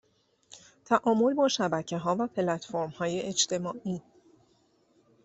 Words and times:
تعامل 0.85 1.33
با 1.33 1.47
شبکهها 1.47 2.15
و 2.19 2.27
پلتفرمهای 2.27 3.21
اجتماعی 3.21 4.01